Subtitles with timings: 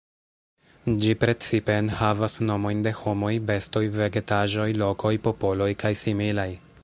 [1.03, 6.51] Ĝi precipe enhavas nomojn de homoj, bestoj, vegetaĵoj, lokoj, popoloj kaj similaj.